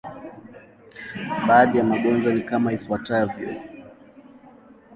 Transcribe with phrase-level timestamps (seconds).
[1.47, 3.49] Baadhi ya magonjwa ni kama ifuatavyo.